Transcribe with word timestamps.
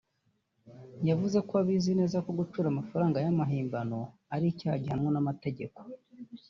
yavuze 1.09 1.37
ko 1.47 1.53
abizi 1.61 1.91
neza 1.99 2.17
ko 2.25 2.31
gucura 2.39 2.67
amafaranga 2.69 3.17
y’amahimbano 3.25 3.99
ari 4.35 4.45
icyaha 4.51 4.77
gihanwa 4.83 5.09
n’amategeko 5.13 5.79